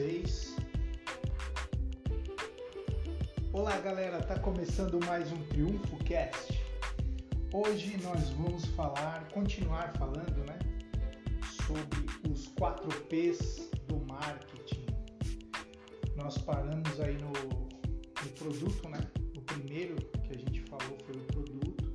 vocês? 0.00 0.56
Olá 3.52 3.78
galera, 3.80 4.22
tá 4.22 4.38
começando 4.38 4.98
mais 5.04 5.30
um 5.30 5.36
Triunfo 5.48 5.94
Cast. 6.04 6.58
Hoje 7.52 7.98
nós 8.02 8.30
vamos 8.30 8.64
falar, 8.68 9.28
continuar 9.28 9.92
falando, 9.98 10.42
né, 10.46 10.58
sobre 11.66 11.98
os 12.30 12.46
4 12.58 12.88
P's 13.08 13.68
do 13.88 14.00
marketing. 14.06 14.86
Nós 16.16 16.38
paramos 16.38 16.98
aí 16.98 17.18
no, 17.18 17.32
no 17.32 18.30
produto, 18.38 18.88
né? 18.88 19.00
O 19.36 19.42
primeiro 19.42 19.96
que 19.96 20.32
a 20.32 20.38
gente 20.38 20.62
falou 20.62 20.96
foi 21.04 21.16
o 21.16 21.24
produto 21.24 21.94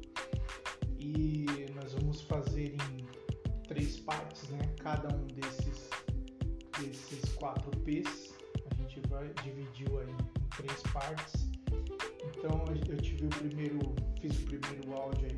e 1.00 1.48
nós 1.74 1.94
vamos 1.94 2.22
fazer 2.22 2.76
em 2.76 3.06
três 3.68 3.98
partes, 4.00 4.48
né? 4.50 4.60
Cada 4.80 5.08
um 5.16 5.26
A 7.88 8.76
gente 8.82 9.00
vai 9.10 9.32
dividiu 9.44 10.00
aí 10.00 10.10
em 10.10 10.58
três 10.58 10.82
partes. 10.92 11.52
Então 12.36 12.66
eu 12.90 12.98
tive 12.98 13.28
o 13.28 13.30
primeiro, 13.30 13.80
fiz 14.20 14.40
o 14.40 14.46
primeiro 14.46 14.92
áudio 14.94 15.28
aí 15.30 15.35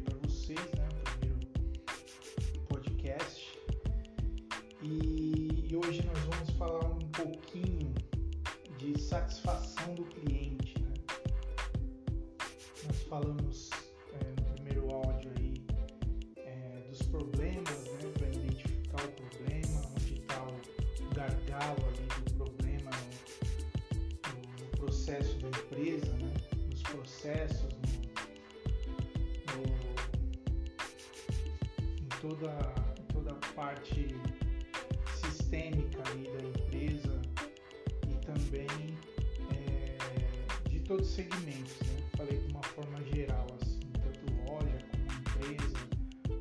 segmentos. 41.18 41.73
Né? 41.82 42.04
Falei 42.15 42.37
de 42.37 42.54
uma 42.54 42.62
forma 42.62 43.04
geral, 43.05 43.48
assim, 43.60 43.79
tanto 44.04 44.34
loja 44.46 44.77
como 44.91 45.04
empresa, 45.20 45.77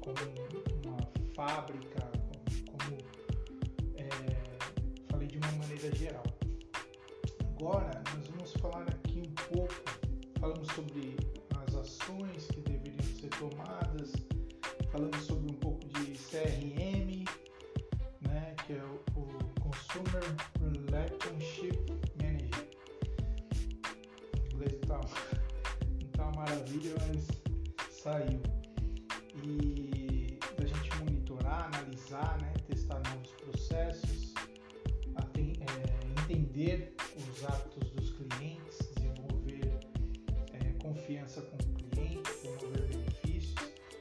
como 0.01 0.93
uma 0.93 0.99
fábrica, 1.35 2.11
como, 2.13 2.69
como 2.73 2.99
é, 3.97 4.07
falei 5.09 5.29
de 5.29 5.39
uma 5.39 5.53
maneira 5.53 5.95
geral. 5.97 6.25
Agora 7.59 8.03
nós 8.15 8.27
vamos 8.29 8.53
falar 8.61 8.83
aqui 8.83 9.19
um 9.19 9.55
pouco, 9.55 9.75
falamos 10.39 10.69
sobre 10.75 11.06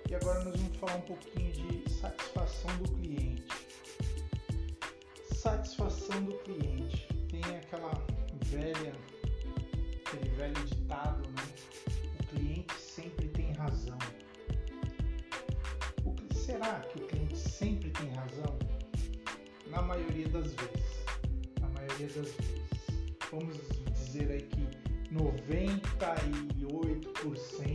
E 0.10 0.16
agora 0.16 0.44
nós 0.44 0.56
vamos 0.60 0.76
falar 0.78 0.96
um 0.98 1.02
pouquinho 1.02 1.52
de 1.52 1.90
satisfação 1.92 2.76
do 2.78 2.90
cliente. 2.92 3.44
Satisfação 5.34 6.24
do 6.24 6.34
cliente. 6.40 7.08
Tem 7.30 7.42
aquela 7.58 7.92
velha, 8.46 8.94
aquele 10.06 10.30
velho 10.36 10.66
ditado, 10.66 11.28
né? 11.30 11.44
O 12.20 12.24
cliente 12.36 12.74
sempre 12.80 13.28
tem 13.30 13.52
razão. 13.54 13.98
O 16.06 16.12
que- 16.14 16.34
será 16.36 16.80
que 16.82 17.00
o 17.00 17.08
cliente 17.08 17.38
sempre 17.38 17.90
tem 17.92 18.10
razão? 18.14 18.58
Na 19.68 19.82
maioria 19.82 20.28
das 20.30 20.54
vezes. 20.54 21.04
Na 21.60 21.68
maioria 21.70 22.08
das 22.08 22.32
vezes. 22.32 22.66
Vamos 23.32 23.58
dizer 23.94 24.32
aí 24.32 24.42
que 24.44 24.68
98% 25.12 27.75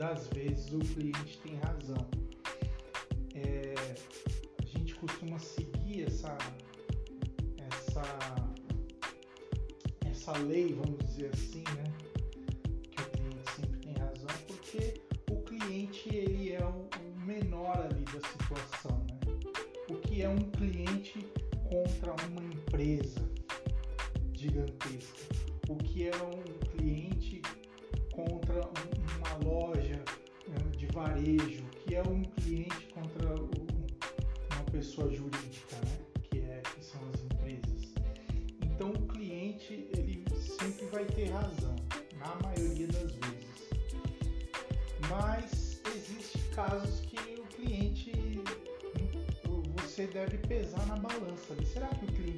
das 0.00 0.28
vezes 0.28 0.72
o 0.72 0.78
cliente 0.78 1.38
tem 1.42 1.56
razão. 1.56 2.08
É, 3.34 3.74
a 4.58 4.64
gente 4.64 4.94
costuma 4.94 5.38
seguir 5.38 6.04
essa, 6.06 6.38
essa, 7.58 8.02
essa 10.06 10.38
lei, 10.38 10.72
vamos 10.72 11.04
dizer 11.04 11.30
assim, 11.34 11.62
né? 11.76 11.84
Que 12.90 13.02
o 13.02 13.10
cliente 13.10 13.50
sempre 13.56 13.78
tem 13.80 13.92
razão, 13.92 14.28
porque 14.46 14.94
o 15.30 15.42
cliente 15.42 16.08
ele 16.16 16.52
é 16.54 16.64
o, 16.64 16.88
menor 17.26 17.78
ali 17.78 18.02
da 18.04 18.26
situação, 18.26 19.04
né? 19.06 19.20
O 19.90 19.96
que 19.96 20.22
é 20.22 20.28
um 20.30 20.50
cliente 20.52 21.30
contra 21.68 22.14
uma 22.26 22.42
empresa 22.42 23.20
gigantesca? 24.32 25.26
O 25.68 25.76
que 25.76 26.08
é 26.08 26.16
um 26.16 26.58
cliente 26.70 27.42
contra 28.14 28.60
um- 28.66 28.99
varejo? 31.00 31.64
Que 31.86 31.94
é 31.94 32.02
um 32.02 32.22
cliente 32.22 32.88
contra 32.94 33.34
uma 33.34 34.64
pessoa 34.70 35.10
jurídica, 35.10 35.76
né? 35.84 35.98
Que, 36.30 36.38
é, 36.40 36.62
que 36.74 36.84
são 36.84 37.00
as 37.08 37.22
empresas. 37.22 37.94
Então 38.62 38.90
o 38.90 39.06
cliente 39.08 39.88
ele 39.96 40.24
sempre 40.38 40.86
vai 40.86 41.04
ter 41.04 41.30
razão, 41.30 41.76
na 42.18 42.34
maioria 42.46 42.86
das 42.88 43.12
vezes. 43.12 43.70
Mas 45.08 45.80
existe 45.96 46.38
casos 46.54 47.00
que 47.00 47.40
o 47.40 47.44
cliente 47.56 48.12
você 49.76 50.06
deve 50.06 50.38
pesar 50.38 50.86
na 50.86 50.96
balança. 50.96 51.54
Será 51.64 51.88
que 51.88 52.04
o 52.04 52.08
cliente 52.08 52.29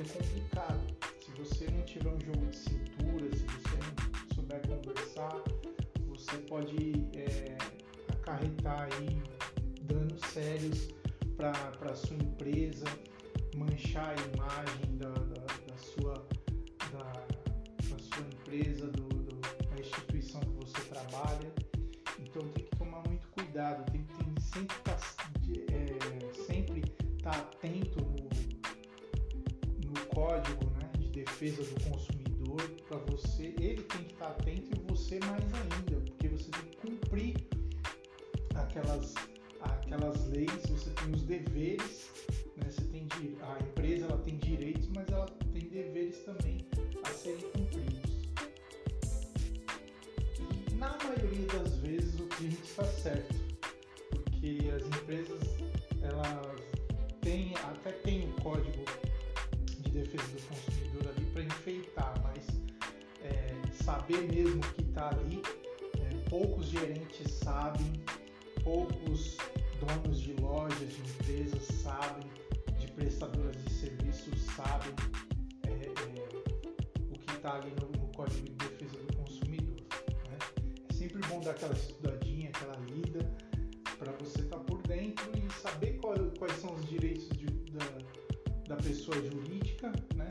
é 0.00 0.04
complicado. 0.04 0.80
Se 1.20 1.30
você 1.32 1.70
não 1.70 1.82
tiver 1.82 2.08
um 2.10 2.20
jogo 2.20 2.46
de 2.46 2.56
cintura, 2.56 3.36
se 3.36 3.44
você 3.44 3.76
não 3.76 4.34
souber 4.34 4.60
conversar, 4.66 5.42
você 6.06 6.36
pode 6.48 6.92
é, 7.14 7.56
acarretar 8.12 8.88
aí 8.92 9.22
danos 9.82 10.20
sérios 10.32 10.88
para 11.36 11.52
a 11.90 11.94
sua 11.94 12.16
empresa, 12.16 12.84
manchar 13.54 14.10
a 14.10 14.36
imagem 14.36 14.96
da, 14.96 15.10
da, 15.10 15.44
da 15.44 15.76
sua, 15.76 16.14
da, 16.92 17.12
da 17.88 17.98
sua 17.98 18.26
empresa, 18.26 18.86
do, 18.88 19.08
do- 19.08 19.36
da 19.36 19.80
instituição 19.80 20.40
que 20.40 20.64
você 20.64 20.80
trabalha. 20.88 21.52
Então 22.18 22.42
tem 22.48 22.64
que 22.64 22.76
tomar 22.76 23.02
muito 23.06 23.26
cuidado, 23.28 23.90
tem 23.92 24.02
que 24.04 24.12
estar 24.12 24.40
sempre 24.40 24.76
defesa 31.46 31.62
do 31.62 31.90
consumidor 31.90 32.70
para 32.88 32.98
você, 32.98 33.54
ele 33.60 33.82
tem 33.82 34.04
que 34.04 34.12
estar 34.12 34.28
atento 34.28 34.70
e 34.72 34.90
você 34.90 35.18
mais 35.20 35.44
ainda, 35.54 36.00
porque 36.10 36.28
você 36.28 36.50
tem 36.50 36.70
que 36.70 36.76
cumprir 36.78 37.36
aquelas, 38.54 39.14
aquelas 39.60 40.26
leis, 40.28 40.50
você 40.68 40.90
tem 40.90 41.14
os 41.14 41.22
deveres, 41.22 42.10
né, 42.56 42.70
você 42.70 42.82
tem 42.84 43.06
a 43.40 43.62
empresa 43.62 44.06
ela 44.06 44.18
tem 44.18 44.36
direitos, 44.38 44.88
mas 44.88 45.08
ela 45.08 45.26
tem 45.52 45.68
deveres 45.68 46.18
também 46.24 46.66
a 47.04 47.10
serem 47.10 47.50
cumpridos. 47.52 48.10
E 50.70 50.74
na 50.74 50.96
maioria 50.98 51.46
das 51.46 51.76
vezes 51.76 52.18
o 52.18 52.26
cliente 52.26 52.62
está 52.62 52.84
certo, 52.84 53.34
porque 54.10 54.70
as 54.74 54.84
empresas 54.86 55.40
elas 56.02 56.60
têm 57.20 57.54
até 57.56 57.92
tem 57.92 58.28
um 58.28 58.32
código 58.32 58.84
defesa 60.02 60.24
do 60.28 60.42
consumidor 60.42 61.08
ali 61.08 61.26
para 61.26 61.42
enfeitar, 61.42 62.14
mas 62.22 62.44
é, 63.22 63.54
saber 63.72 64.22
mesmo 64.32 64.60
que 64.60 64.82
está 64.82 65.08
ali, 65.10 65.42
é, 66.00 66.28
poucos 66.28 66.66
gerentes 66.66 67.30
sabem, 67.32 67.92
poucos 68.62 69.36
donos 69.80 70.20
de 70.20 70.32
lojas, 70.34 70.78
de 70.78 71.00
empresas 71.00 71.62
sabem, 71.62 72.28
de 72.78 72.86
prestadoras 72.92 73.56
de 73.64 73.70
serviços 73.72 74.40
sabem 74.54 74.94
é, 75.66 75.70
é, 75.70 76.28
o 77.10 77.18
que 77.18 77.32
está 77.32 77.54
ali 77.54 77.72
no, 77.80 77.88
no 78.00 78.12
Código 78.12 78.44
de 78.44 78.54
Defesa 78.54 78.96
do 78.98 79.16
bom 81.28 81.40
dar 81.40 81.52
aquela 81.52 81.74
estudadinha, 81.74 82.48
aquela 82.48 82.76
lida, 82.90 83.30
para 83.98 84.12
você 84.12 84.40
estar 84.40 84.56
tá 84.56 84.64
por 84.64 84.80
dentro 84.82 85.30
e 85.36 85.52
saber 85.60 85.98
qual, 85.98 86.14
quais 86.38 86.56
são 86.60 86.74
os 86.74 86.88
direitos 86.88 87.25
da, 88.76 88.82
pessoa 88.82 89.16
jurídica 89.16 89.92
né? 90.14 90.28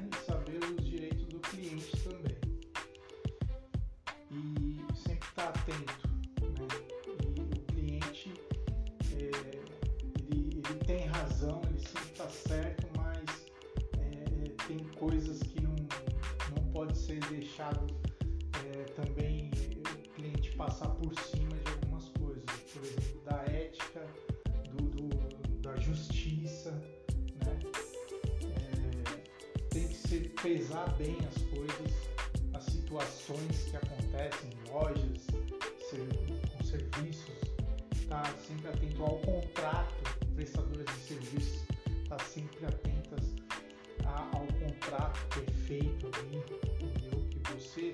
Bem 30.94 31.18
as 31.28 31.42
coisas, 31.44 31.94
as 32.54 32.64
situações 32.66 33.64
que 33.70 33.78
acontecem 33.78 34.50
em 34.50 34.72
lojas, 34.72 35.28
com 36.58 36.64
serviços, 36.64 37.36
tá 38.08 38.24
sempre 38.48 38.68
atento 38.70 39.04
ao 39.04 39.18
contrato, 39.20 40.18
prestadoras 40.36 40.86
de 40.86 41.02
serviços, 41.02 41.66
tá 42.10 42.20
sempre 42.20 42.66
atentas 42.66 43.36
ao 44.06 44.46
contrato 44.48 45.28
que 45.30 45.40
é 45.40 45.54
feito 45.54 46.08
ali, 46.08 46.38
entendeu? 46.82 47.28
Que 47.30 47.40
você 47.52 47.94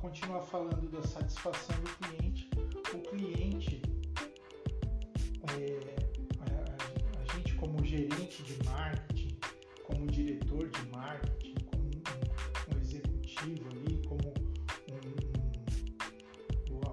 continuar 0.00 0.40
falando 0.40 0.90
da 0.90 1.02
satisfação 1.02 1.76
do 1.80 1.90
cliente 2.06 2.50
o 2.92 2.98
cliente, 3.02 3.82
é, 5.52 5.78
a, 6.40 6.44
a, 7.20 7.36
gente 7.36 7.54
como 7.54 7.84
gerente 7.84 8.42
de 8.42 8.58
marketing, 8.64 9.38
como 9.84 10.06
diretor 10.06 10.68
de 10.68 10.88
marketing, 10.90 11.54
como 11.66 11.84
um, 11.84 12.74
um 12.74 12.80
executivo 12.80 13.68
ali, 13.70 14.02
como 14.08 14.28
um, 14.90 14.96
um, 14.96 16.74
o, 16.74 16.78
o, 16.78 16.88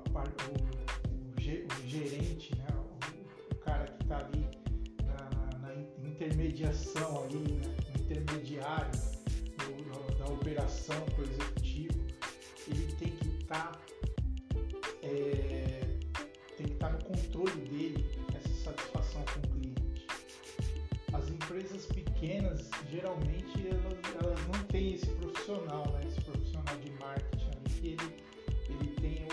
o, 1.34 1.88
gerente, 1.88 2.56
né, 2.58 2.68
o, 3.52 3.56
cara 3.56 3.86
que 3.86 4.04
está 4.04 4.18
ali 4.18 4.46
na, 5.04 5.58
na, 5.60 5.74
intermediação 6.08 7.24
ali, 7.24 7.54
né, 7.54 7.76
intermediário 8.00 8.92
do, 9.58 10.16
da 10.18 10.26
operação 10.26 11.04
com 11.16 11.22
o 11.22 11.26
executivo, 11.26 11.67
tem 13.48 13.58
que 16.66 16.74
estar 16.74 16.88
tá, 16.88 16.88
é, 16.88 16.92
no 16.92 17.04
controle 17.06 17.62
dele 17.62 18.06
essa 18.36 18.54
satisfação 18.66 19.24
com 19.34 19.40
o 19.40 19.44
cliente. 19.54 20.06
As 21.14 21.30
empresas 21.30 21.86
pequenas, 21.86 22.70
geralmente, 22.92 23.66
elas, 23.68 23.94
elas 24.22 24.48
não 24.48 24.62
têm 24.66 24.96
esse 24.96 25.08
profissional, 25.08 25.86
né? 25.94 26.02
esse 26.08 26.20
profissional 26.22 26.76
de 26.78 26.92
marketing 27.00 27.46
ali, 27.46 27.70
que 27.70 27.88
ele, 27.88 28.14
ele 28.70 28.88
tem 29.00 29.26
o, 29.26 29.28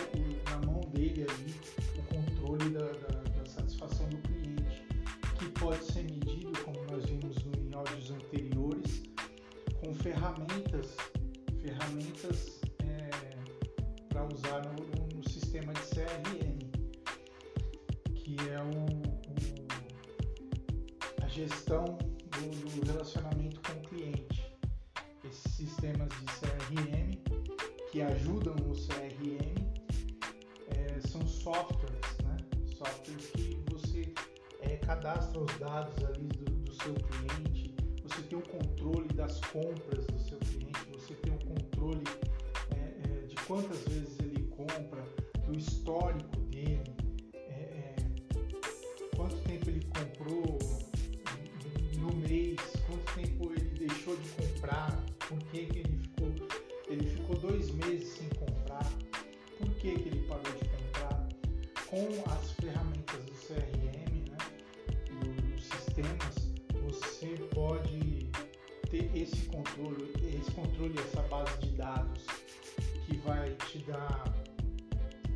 na 0.51 0.59
mão 0.67 0.81
dele 0.93 1.27
ali 1.29 1.55
o 1.99 2.03
controle 2.15 2.71
da, 2.71 2.87
da, 2.87 3.23
da 3.23 3.45
satisfação 3.47 4.09
do 4.09 4.19
cliente, 4.19 4.87
que 5.39 5.47
pode 5.59 5.85
ser 5.85 6.05
medido, 6.05 6.53
como 6.63 6.81
nós 6.85 7.05
vimos 7.07 7.37
em 7.59 7.75
áudios 7.75 8.13
anteriores, 8.13 9.03
com 9.81 9.93
ferramentas, 9.95 10.97
ferramentas 11.61 12.54
compras 39.55 40.05
do 40.07 40.19
seu 40.19 40.39
cliente, 40.41 40.81
você 40.93 41.15
tem 41.15 41.33
o 41.33 41.39
controle 41.39 42.03
é, 42.75 43.23
é, 43.23 43.27
de 43.29 43.37
quantas 43.47 43.79
vezes 43.85 44.19
ele 44.19 44.49
compra, 44.49 45.01
do 45.47 45.57
histórico 45.57 46.41
dele, 46.51 46.83
quanto 49.17 49.37
tempo 49.43 49.71
ele 49.71 49.87
comprou 49.97 50.59
no 51.99 52.13
mês, 52.29 52.59
quanto 52.87 53.15
tempo 53.15 53.53
ele 53.53 53.87
deixou 53.87 54.17
de 54.17 54.29
comprar, 54.31 55.05
por 55.29 55.39
que, 55.51 55.67
que 55.67 55.79
ele 55.79 55.99
ficou. 55.99 56.35
Ele 56.89 57.07
ficou 57.07 57.37
dois 57.37 57.71
meses 57.71 58.09
sem 58.09 58.29
comprar, 58.31 58.85
por 59.59 59.71
que, 59.77 59.95
que 59.95 60.09
ele 60.09 60.27
parou 60.27 60.43
de 60.43 60.69
comprar. 60.69 61.29
Com 61.87 62.31
as 62.33 62.54
esse 69.25 69.47
controle, 69.47 70.13
esse 70.39 70.51
controle, 70.51 70.95
essa 70.99 71.23
base 71.23 71.59
de 71.59 71.71
dados 71.77 72.27
que 73.07 73.17
vai 73.19 73.51
te 73.67 73.79
dar, 73.79 74.25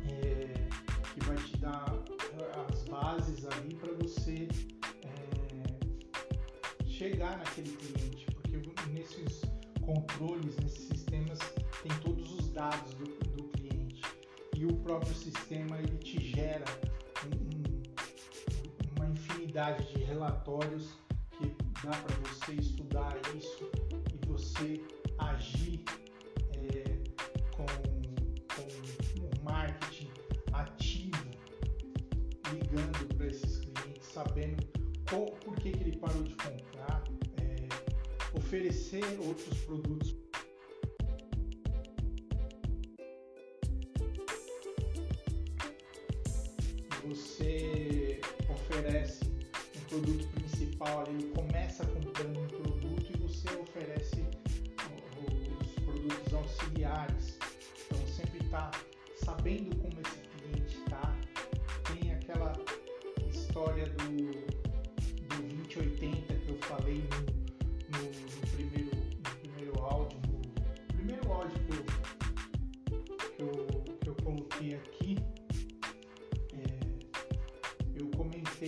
é, 0.07 0.69
que 1.13 1.25
vai 1.25 1.37
te 1.37 1.57
dar 1.57 1.85
as 2.71 2.83
bases 2.83 3.45
ali 3.47 3.73
para 3.75 3.91
você 3.93 4.47
é, 5.03 6.85
chegar 6.85 7.37
naquele 7.37 7.71
cliente, 7.71 8.25
porque 8.27 8.57
nesses 8.91 9.41
controles, 9.81 10.55
nesses 10.57 10.87
sistemas, 10.87 11.39
tem 11.81 11.91
todos 12.01 12.31
os 12.39 12.49
dados 12.51 12.93
do, 12.93 13.05
do 13.05 13.43
cliente. 13.49 14.03
E 14.55 14.65
o 14.65 14.75
próprio 14.77 15.15
sistema 15.15 15.79
ele 15.79 15.97
te 15.97 16.23
gera 16.23 16.65
um, 17.25 17.81
uma 18.97 19.09
infinidade 19.09 19.91
de 19.91 20.03
relatórios 20.03 20.89
que 21.31 21.55
dá 21.83 21.91
para 21.91 22.15
você 22.29 22.53
estudar 22.53 23.17
isso 23.35 23.58
sabendo 34.19 34.67
qual, 35.09 35.25
por 35.45 35.55
que, 35.55 35.71
que 35.71 35.83
ele 35.83 35.97
parou 35.97 36.21
de 36.23 36.35
comprar, 36.35 37.03
é, 37.37 38.37
oferecer 38.37 39.03
outros 39.25 39.57
produtos. 39.59 40.18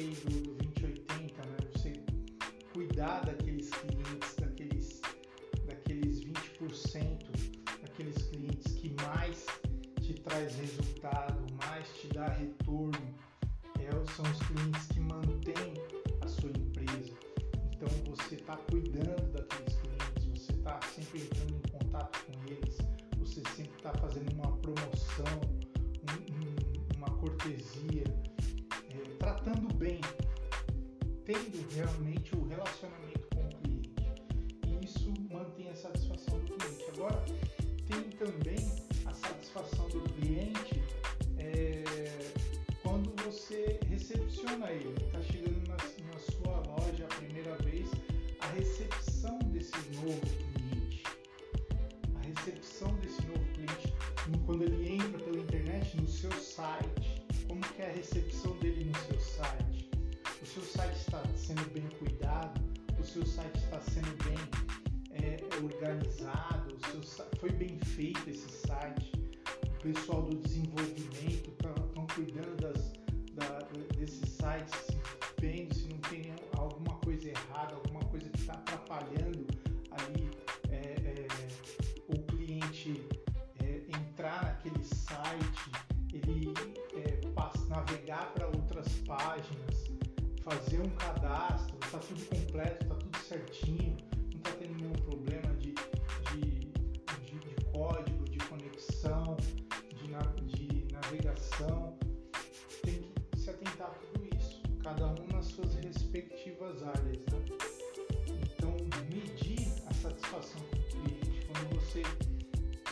Do, 0.09 0.53
do 0.53 0.71
2080, 0.71 1.45
né? 1.45 1.57
Você 1.73 1.93
cuidar 2.73 3.21
daqueles 3.25 3.69
clientes, 3.69 4.35
daqueles, 4.39 5.01
daqueles 5.65 6.21
20%, 6.21 7.51
daqueles 7.81 8.17
clientes 8.23 8.73
que 8.73 8.95
mais 9.03 9.45
te 10.01 10.13
traz 10.15 10.55
resultado, 10.55 10.80
realmente 31.75 32.35
pessoal 69.81 70.21
do 70.21 70.37
desenvolvimento 70.37 71.49
estão 71.49 71.73
tá, 71.73 72.13
cuidando 72.13 72.55
das, 72.57 72.93
da, 73.33 73.59
desses 73.97 74.29
sites, 74.29 74.87
vendo 75.39 75.73
se 75.73 75.87
não 75.89 75.97
tem 75.97 76.31
alguma 76.55 76.95
coisa 76.99 77.29
errada, 77.29 77.73
alguma 77.75 78.01
coisa 78.05 78.29
que 78.29 78.39
está 78.39 78.53
atrapalhando 78.53 79.47
ali 79.91 80.29
é, 80.69 80.75
é, 80.75 81.27
o 82.09 82.21
cliente 82.23 83.07
é, 83.63 83.81
entrar 83.87 84.43
naquele 84.43 84.83
site, 84.83 85.71
ele 86.13 86.53
é, 86.95 87.27
passa, 87.33 87.65
navegar 87.65 88.31
para 88.33 88.45
outras 88.47 88.87
páginas, 89.07 89.85
fazer 90.43 90.79
um 90.79 90.89
cadastro, 90.91 91.75
está 91.83 91.97
tudo 91.97 92.23
completo, 92.25 92.83
está 92.83 92.95
tudo 92.95 93.17
certinho, 93.17 93.97
áreas. 106.83 107.17
Né? 107.31 107.41
Então, 108.57 108.75
medir 109.09 109.73
a 109.87 109.93
satisfação 109.93 110.61
com 110.69 110.77
o 110.77 110.83
cliente, 110.83 111.45
quando 111.47 111.79
você, 111.79 112.01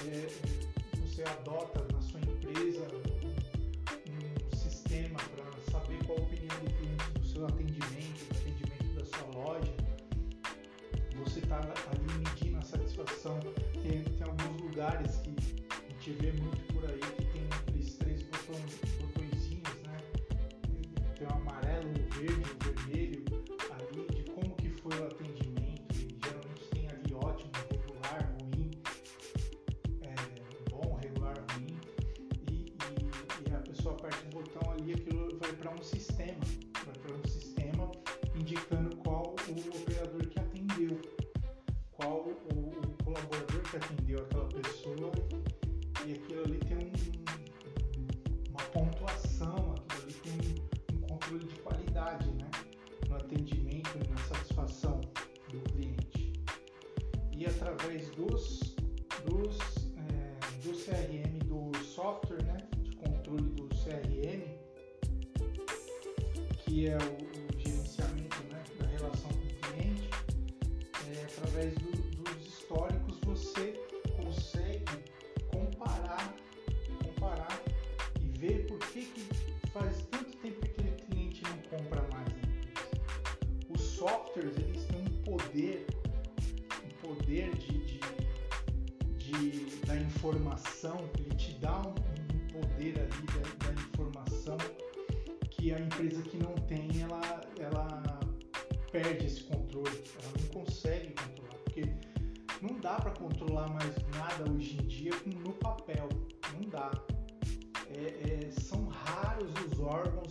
é, 0.07 0.27
você 1.05 1.23
adota 1.23 1.85
na 1.93 2.01
sua 2.01 2.19
empresa 2.21 2.87
um 4.07 4.55
sistema 4.55 5.19
para 5.35 5.71
saber 5.71 6.03
qual 6.05 6.17
a 6.17 6.21
opinião 6.21 6.59
do 6.59 6.71
cliente 6.73 7.11
do 7.19 7.25
seu 7.25 7.45
atendimento, 7.45 8.25
do 8.27 8.37
atendimento 8.37 8.95
da 8.95 9.05
sua 9.05 9.27
loja, 9.39 9.73
você 11.15 11.39
está 11.39 11.59
ali 11.59 12.13
medindo 12.17 12.57
a 12.57 12.61
satisfação. 12.61 13.39
Tem, 13.83 14.03
tem 14.03 14.27
alguns 14.27 14.61
lugares 14.61 15.17
que 15.17 15.35
a 15.69 15.89
gente 15.89 16.11
vê 16.13 16.31
muito 16.31 16.73
por 16.73 16.89
aí 16.89 16.98
que 66.79 66.87
é 66.87 66.95
o, 66.95 66.97
o 66.97 67.59
gerenciamento 67.59 68.37
né, 68.49 68.63
da 68.79 68.87
relação 68.87 69.29
com 69.31 69.37
o 69.37 69.73
cliente, 69.73 70.09
é, 71.11 71.25
através 71.25 71.73
do, 71.73 71.88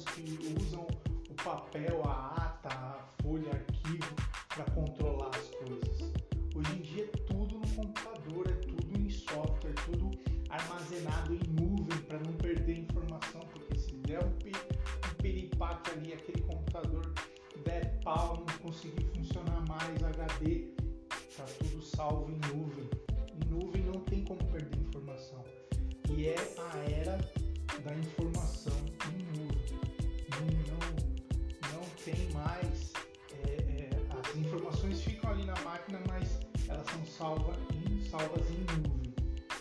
que 0.05 0.55
usam 0.61 0.87
o 1.28 1.35
papel, 1.35 2.02
a 2.05 2.35
ata, 2.35 2.69
a 2.69 3.23
folha, 3.23 3.50
arquivo 3.50 4.14
para 4.49 4.64
controlar 4.73 5.31
as 5.35 5.50
coisas. 5.50 6.12
Hoje 6.55 6.73
em 6.76 6.83
dia 6.83 7.05
é 7.05 7.17
tudo 7.33 7.59
no 7.59 7.69
computador, 7.69 8.49
é 8.49 8.55
tudo 8.55 8.99
em 8.99 9.11
software, 9.11 9.75
tudo 9.87 10.11
armazenado 10.50 11.35
em 11.35 11.43
nuvem 11.49 11.99
para 12.02 12.19
não 12.19 12.33
perder 12.35 12.78
informação, 12.78 13.40
porque 13.52 13.78
se 13.78 13.93
der 13.99 14.25
um, 14.25 14.28
um 14.28 15.14
piripaque 15.23 15.90
ali, 15.90 16.12
aquele 16.14 16.43
computador 16.43 17.12
der 17.64 18.00
pau, 18.00 18.38
não 18.38 18.59
conseguir 18.59 19.05
funcionar 19.14 19.64
mais, 19.69 20.02
HD, 20.02 20.69
tá 21.37 21.45
tudo 21.59 21.83
salvo 21.83 22.31
em 22.31 22.57
nuvem. 22.57 22.88
Em 23.35 23.49
nuvem 23.50 23.83
não 23.85 24.00
tem 24.05 24.25
como 24.25 24.43
perder 24.47 24.78
informação. 24.81 25.45
E 26.11 26.28
é 26.28 26.37
a 26.59 26.78
era 26.90 27.19
da 27.85 27.95
informação 27.95 28.28
salva 37.19 37.53
em, 37.75 38.01
salvas 38.05 38.49
em 38.49 38.61
nuvem, 38.79 39.13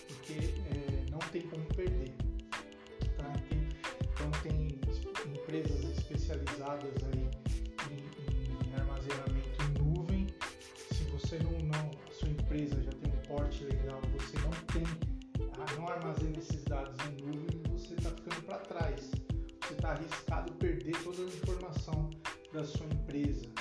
porque 0.07 0.53
é, 0.69 1.09
não 1.09 1.17
tem 1.31 1.41
como 1.41 1.65
perder. 1.73 2.13
Tá? 3.17 3.33
Tem, 3.49 3.67
então 4.13 4.31
tem 4.43 4.79
empresas 5.33 5.83
especializadas 5.97 6.93
aí 7.11 7.27
em, 7.89 8.69
em 8.69 8.73
armazenamento 8.75 9.49
em 9.63 9.83
nuvem. 9.83 10.27
Se 10.91 11.03
você 11.05 11.39
não, 11.39 11.51
não, 11.53 11.91
a 12.07 12.13
sua 12.13 12.29
empresa 12.29 12.79
já 12.83 12.91
tem 12.91 13.11
um 13.11 13.21
porte 13.23 13.63
legal, 13.63 14.01
você 14.13 14.37
não 14.37 14.51
tem, 14.71 14.83
não 15.77 15.87
armazena 15.87 16.37
esses 16.37 16.63
dados 16.65 16.95
em 17.07 17.25
nuvem, 17.25 17.63
você 17.71 17.95
está 17.95 18.11
ficando 18.11 18.41
para 18.43 18.59
trás. 18.59 19.09
Você 19.61 19.73
está 19.73 19.93
arriscado 19.93 20.53
perder 20.53 20.95
toda 21.03 21.23
a 21.23 21.25
informação 21.25 22.09
da 22.53 22.63
sua 22.63 22.85
empresa. 22.85 23.56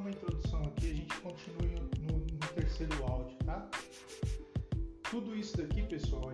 Uma 0.00 0.10
introdução 0.10 0.62
aqui, 0.62 0.90
a 0.90 0.94
gente 0.94 1.20
continue 1.20 1.74
no, 2.00 2.18
no 2.18 2.54
terceiro 2.54 3.04
áudio, 3.04 3.36
tá? 3.44 3.68
Tudo 5.10 5.36
isso 5.36 5.56
daqui, 5.58 5.82
pessoal, 5.82 6.32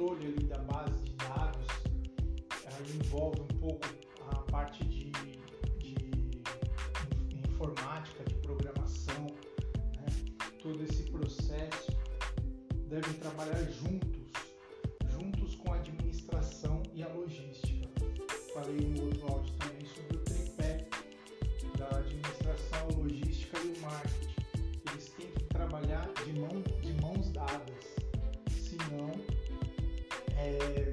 controle 0.00 0.16
ali. 0.26 0.49
Bye. 30.50 30.89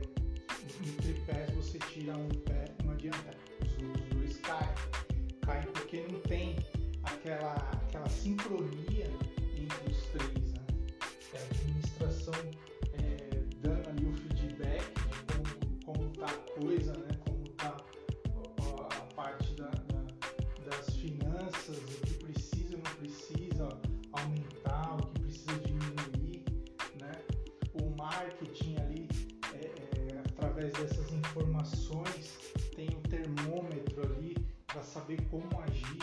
como 35.37 35.61
agir, 35.61 35.99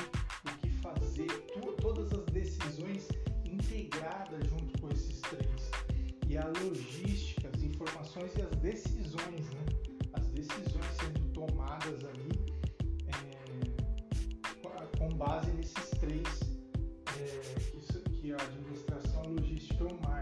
o 0.46 0.58
que 0.60 0.70
fazer, 0.78 1.26
tu, 1.52 1.72
todas 1.82 2.12
as 2.12 2.24
decisões 2.26 3.08
integradas 3.44 4.48
junto 4.48 4.80
com 4.80 4.88
esses 4.90 5.20
três. 5.22 5.70
E 6.28 6.38
a 6.38 6.46
logística, 6.46 7.50
as 7.52 7.62
informações 7.62 8.30
e 8.36 8.42
as 8.42 8.56
decisões, 8.58 9.50
né? 9.50 9.64
As 10.12 10.26
decisões 10.28 10.86
sendo 11.00 11.32
tomadas 11.32 12.04
ali 12.04 12.30
é, 13.08 13.38
com 14.98 15.08
base 15.16 15.50
nesses 15.52 15.90
três 15.98 16.40
é, 17.18 17.24
que, 17.58 18.10
que 18.10 18.32
a 18.32 18.36
administração 18.36 19.22
logística 19.24 19.82
é 19.82 19.92
humana 19.92 20.13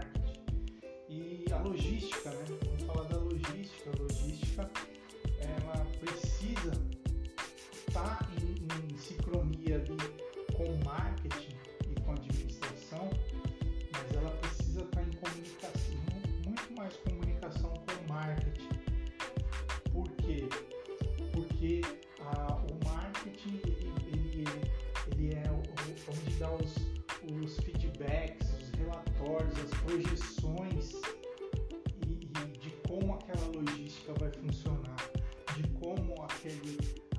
funcionar, 34.33 35.11
de 35.55 35.63
como 35.79 36.23
aquele, 36.23 36.77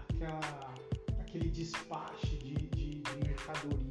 aquela, 0.08 0.74
aquele 1.20 1.48
despacho 1.48 2.36
de, 2.38 2.54
de, 2.54 3.00
de 3.00 3.16
mercadoria 3.26 3.83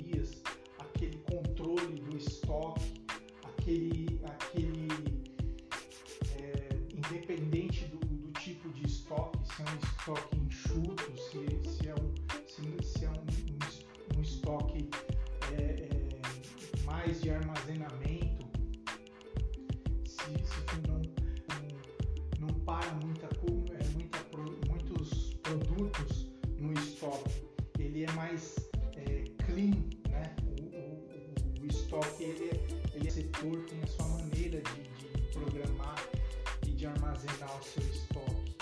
zerar 37.23 37.59
o 37.59 37.63
seu 37.63 37.83
estoque, 37.83 38.55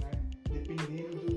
né? 0.00 0.10
dependendo 0.50 1.20
do 1.20 1.31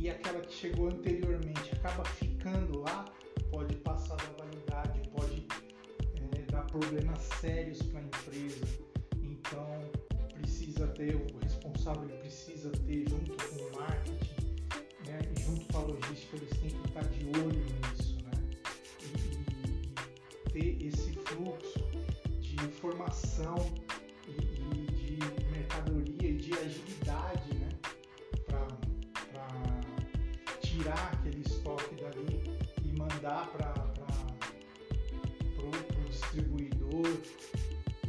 e 0.00 0.08
aquela 0.08 0.40
que 0.40 0.52
chegou 0.54 0.88
anteriormente 0.88 1.74
acaba 1.74 2.02
ficando 2.04 2.80
lá, 2.80 3.04
pode 3.50 3.76
passar 3.76 4.16
da 4.16 4.44
validade, 4.44 5.06
pode 5.10 5.46
é, 6.38 6.42
dar 6.50 6.62
problemas 6.62 7.20
sérios 7.38 7.82
para 7.82 8.00
a 8.00 8.02
empresa. 8.04 8.66
Então 9.22 9.90
precisa 10.32 10.86
ter, 10.88 11.16
o 11.16 11.38
responsável 11.42 12.08
precisa 12.18 12.70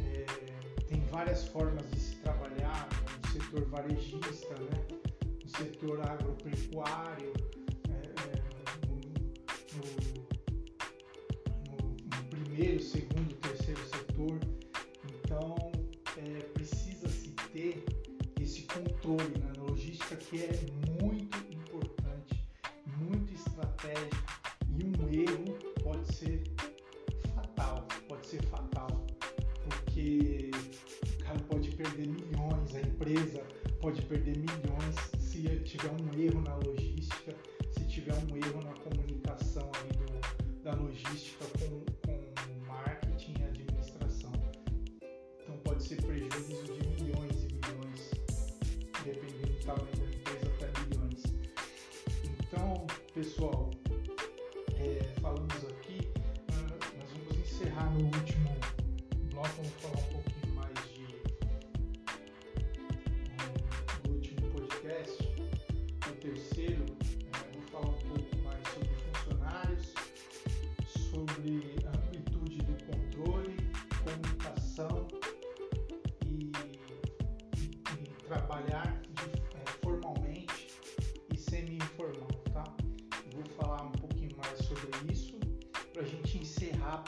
é, 0.00 0.26
tem 0.86 1.00
várias 1.10 1.46
formas 1.48 1.88
de 1.90 2.00
se 2.00 2.16
trabalhar, 2.16 2.88
né? 2.90 3.18
no 3.22 3.32
setor 3.32 3.64
varejista, 3.66 4.54
né? 4.54 4.86
no 5.42 5.50
setor 5.56 6.00
agropecuário, 6.08 7.32
é, 7.88 7.92
é 7.92 8.42
no, 8.86 8.96
no, 11.70 11.80
no, 11.80 12.24
primeiro, 12.30 12.82
segundo, 12.82 13.34
terceiro 13.36 13.80
setor. 13.86 14.38
Então 15.24 15.56
é, 16.18 16.42
precisa-se 16.54 17.30
ter 17.52 17.84
esse 18.40 18.62
controle 18.62 19.38
né? 19.38 19.52
na 19.56 19.62
logística 19.62 20.16
que 20.16 20.42
é 20.42 20.81
pode 45.72 45.84
ser 45.84 46.02
prejuízo 46.02 46.64
de 46.64 47.02
milhões 47.02 47.44
e 47.44 47.54
milhões, 47.54 48.10
dependendo 49.04 49.46
do 49.46 49.64
tamanho 49.64 49.96
da 49.96 50.04
empresa, 50.04 50.46
até 50.60 50.80
milhões. 50.84 51.22
Então, 52.24 52.86
pessoal, 53.14 53.70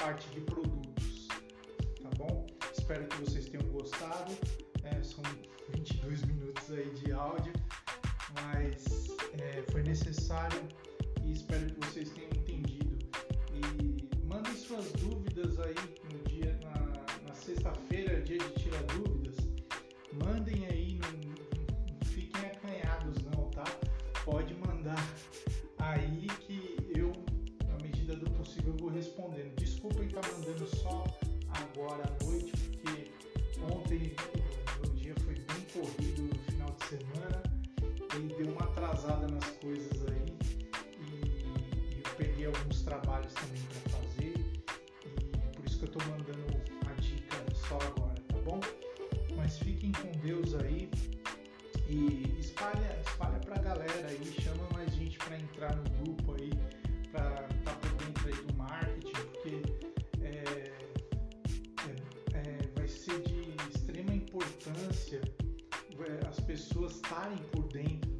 parte 0.04 0.28
de 0.34 0.40
produtos, 0.42 1.28
tá 2.02 2.10
bom? 2.18 2.46
Espero 2.78 3.06
que 3.06 3.16
vocês 3.22 3.46
tenham 3.46 3.66
gostado. 3.68 4.36
É, 4.82 5.02
são 5.02 5.24
22 5.70 6.20
minutos 6.28 6.70
aí 6.72 6.90
de 6.90 7.10
áudio, 7.10 7.54
mas 8.34 8.84
é, 9.40 9.62
foi 9.72 9.82
necessário 9.82 10.60
e 11.24 11.32
espero 11.32 11.64
que 11.72 11.86
vocês 11.86 12.10
tenham 12.10 12.28
entendido. 12.32 12.98
E 13.54 14.26
mandem 14.26 14.54
suas 14.54 14.92
dúvidas 14.92 15.58
aí 15.60 15.74
no 16.12 16.18
dia, 16.28 16.52
na, 16.62 17.26
na 17.26 17.34
sexta-feira, 17.34 18.13
eu 28.66 28.72
vou 28.74 28.90
respondendo. 28.90 29.54
Desculpem 29.56 30.06
estar 30.06 30.22
mandando 30.32 30.66
só 30.76 31.04
agora 31.48 32.02
à 32.04 32.24
noite, 32.24 32.52
porque 32.52 33.10
ontem 33.72 34.14
o 34.82 34.90
dia 34.94 35.14
foi 35.24 35.34
bem 35.34 35.64
corrido 35.72 36.22
no 36.22 36.38
final 36.50 36.70
de 36.78 36.86
semana 36.86 37.42
e 38.16 38.42
deu 38.42 38.52
uma 38.52 38.64
atrasada 38.64 39.26
nas 39.28 39.44
coisas 39.60 40.06
aí 40.06 40.36
e, 41.00 41.96
e 41.96 42.02
eu 42.04 42.14
peguei 42.16 42.46
alguns 42.46 42.82
trabalhos 42.82 43.32
também 43.34 43.62
para 43.62 43.98
fazer 43.98 44.34
e 45.04 45.56
por 45.56 45.66
isso 45.66 45.78
que 45.78 45.84
eu 45.84 45.98
estou 45.98 46.02
mandando 46.08 46.62
a 46.86 46.92
dica 47.00 47.36
só 47.68 47.76
agora, 47.76 48.14
tá 48.28 48.38
bom? 48.44 48.60
Mas 49.36 49.58
fiquem 49.58 49.92
com 49.92 50.12
Deus 50.20 50.54
aí 50.54 50.88
e 51.88 52.36
espalha, 52.38 52.83
pessoas 66.44 66.96
estarem 66.96 67.38
por 67.52 67.64
dentro 67.68 68.10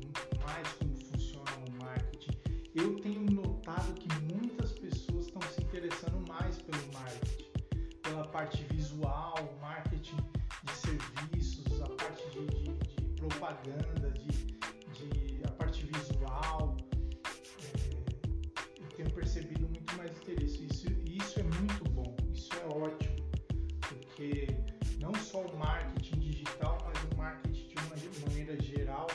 mais 0.45 0.69
como 0.75 0.97
funciona 0.97 1.51
o 1.69 1.85
marketing. 1.85 2.33
Eu 2.75 2.97
tenho 2.97 3.23
notado 3.31 3.95
que 3.95 4.09
muitas 4.33 4.73
pessoas 4.73 5.27
estão 5.27 5.43
se 5.43 5.63
interessando 5.63 6.27
mais 6.29 6.61
pelo 6.63 6.93
marketing, 6.93 7.51
pela 8.03 8.27
parte 8.29 8.65
visual, 8.65 9.35
marketing 9.61 10.17
de 10.65 10.73
serviços, 10.73 11.81
a 11.83 11.89
parte 11.89 12.31
de, 12.31 12.47
de, 12.47 12.73
de 12.73 13.03
propaganda, 13.21 14.11
de, 14.11 14.29
de, 14.93 15.43
a 15.45 15.51
parte 15.53 15.87
visual. 15.87 16.77
É, 17.63 18.83
eu 18.83 18.89
tenho 18.97 19.11
percebido 19.13 19.69
muito 19.69 19.97
mais 19.97 20.11
interesse. 20.11 20.67
Isso, 20.67 20.87
isso 21.07 21.41
é 21.41 21.43
muito 21.43 21.85
bom, 21.91 22.17
isso 22.33 22.51
é 22.55 22.67
ótimo, 22.67 23.17
porque 23.81 24.49
não 25.01 25.15
só 25.15 25.43
o 25.43 25.59
marketing 25.59 26.19
digital, 26.19 26.79
mas 26.85 27.13
o 27.13 27.17
marketing 27.17 27.74
maneira 28.21 28.61
geral. 28.63 29.07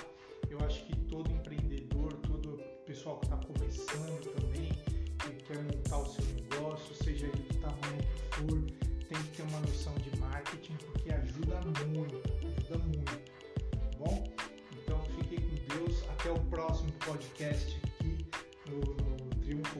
Eu 0.49 0.59
acho 0.65 0.85
que 0.85 0.95
todo 1.07 1.31
empreendedor, 1.31 2.13
todo 2.27 2.57
pessoal 2.85 3.19
que 3.19 3.25
está 3.25 3.37
começando 3.37 4.33
também, 4.33 4.71
que 5.19 5.43
quer 5.43 5.61
montar 5.63 5.99
o 5.99 6.05
seu 6.05 6.25
negócio, 6.25 6.95
seja 6.95 7.27
ele 7.27 7.43
do 7.43 7.57
tamanho 7.57 7.97
que 7.99 8.35
for, 8.35 8.61
tem 9.07 9.23
que 9.23 9.37
ter 9.37 9.43
uma 9.43 9.59
noção 9.59 9.93
de 9.95 10.19
marketing, 10.19 10.73
porque 10.73 11.11
ajuda 11.11 11.61
muito, 11.87 12.21
ajuda 12.57 12.77
muito, 12.85 13.19
tá 13.71 13.97
bom? 13.97 14.23
Então 14.73 15.01
fiquem 15.17 15.39
com 15.39 15.75
Deus, 15.75 16.03
até 16.09 16.31
o 16.31 16.39
próximo 16.45 16.91
podcast 17.05 17.79
aqui 17.83 18.25
no, 18.69 18.79
no 18.79 19.29
Triunfo 19.41 19.79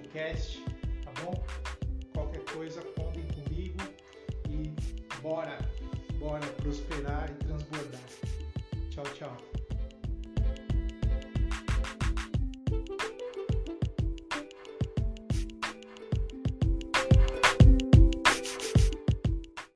tá 1.04 1.12
bom? 1.24 1.44
Qualquer 2.14 2.44
coisa, 2.46 2.82
contem 2.96 3.24
comigo 3.28 3.80
e 4.50 4.74
bora, 5.22 5.58
bora 6.20 6.46
prosperar 6.62 7.30
e 7.32 7.34
transbordar. 7.46 8.29
Tchau, 9.00 9.14
tchau. 9.18 9.59